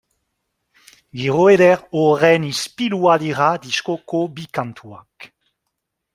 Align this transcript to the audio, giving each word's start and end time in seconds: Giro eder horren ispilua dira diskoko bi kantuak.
Giro 1.19 1.43
eder 1.55 1.83
horren 1.97 2.47
ispilua 2.53 3.13
dira 3.25 3.49
diskoko 3.67 4.19
bi 4.35 4.45
kantuak. 4.59 5.17